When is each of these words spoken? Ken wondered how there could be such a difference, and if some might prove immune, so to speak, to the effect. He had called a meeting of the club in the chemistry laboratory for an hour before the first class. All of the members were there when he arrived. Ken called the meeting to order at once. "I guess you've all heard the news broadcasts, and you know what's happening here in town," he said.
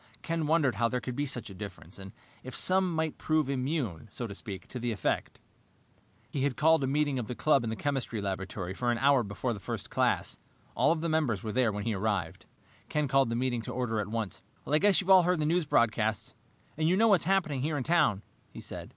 Ken 0.23 0.47
wondered 0.47 0.77
how 0.77 0.87
there 0.89 0.99
could 0.99 1.15
be 1.15 1.27
such 1.27 1.51
a 1.51 1.53
difference, 1.53 1.99
and 1.99 2.11
if 2.43 2.55
some 2.55 2.95
might 2.95 3.19
prove 3.19 3.51
immune, 3.51 4.07
so 4.09 4.25
to 4.25 4.33
speak, 4.33 4.67
to 4.69 4.79
the 4.79 4.91
effect. 4.91 5.39
He 6.31 6.41
had 6.41 6.57
called 6.57 6.83
a 6.83 6.87
meeting 6.87 7.19
of 7.19 7.27
the 7.27 7.35
club 7.35 7.63
in 7.63 7.69
the 7.69 7.75
chemistry 7.75 8.19
laboratory 8.19 8.73
for 8.73 8.89
an 8.91 8.97
hour 8.97 9.21
before 9.21 9.53
the 9.53 9.59
first 9.59 9.91
class. 9.91 10.39
All 10.75 10.91
of 10.91 11.01
the 11.01 11.07
members 11.09 11.43
were 11.43 11.51
there 11.51 11.71
when 11.71 11.83
he 11.83 11.93
arrived. 11.93 12.47
Ken 12.89 13.07
called 13.07 13.29
the 13.29 13.35
meeting 13.35 13.61
to 13.61 13.71
order 13.71 13.99
at 13.99 14.07
once. 14.07 14.41
"I 14.65 14.79
guess 14.79 15.01
you've 15.01 15.09
all 15.11 15.21
heard 15.21 15.37
the 15.39 15.45
news 15.45 15.65
broadcasts, 15.67 16.33
and 16.77 16.89
you 16.89 16.97
know 16.97 17.09
what's 17.09 17.25
happening 17.25 17.61
here 17.61 17.77
in 17.77 17.83
town," 17.83 18.23
he 18.49 18.59
said. 18.59 18.89